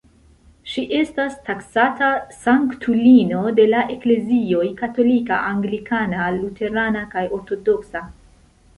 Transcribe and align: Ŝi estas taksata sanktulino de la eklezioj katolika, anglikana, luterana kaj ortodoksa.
Ŝi 0.69 0.83
estas 0.99 1.35
taksata 1.49 2.07
sanktulino 2.37 3.43
de 3.61 3.67
la 3.75 3.85
eklezioj 3.99 4.65
katolika, 4.83 5.41
anglikana, 5.53 6.35
luterana 6.43 7.09
kaj 7.17 7.29
ortodoksa. 7.41 8.09